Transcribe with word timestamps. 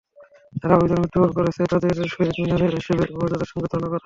যারা 0.53 0.73
অভিযানে 0.77 1.01
মৃত্যুবরণ 1.01 1.31
করেছে, 1.37 1.61
তাদের 1.71 1.91
শহীদ 2.13 2.31
হিসেবে 2.77 3.03
মর্যাদার 3.13 3.49
সঙ্গে 3.51 3.67
তুলে 3.67 3.81
ধরা 3.81 3.89
হয়। 3.89 3.99